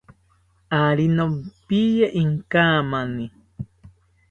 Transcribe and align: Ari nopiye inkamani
Ari 0.85 1.05
nopiye 1.15 2.07
inkamani 2.21 3.25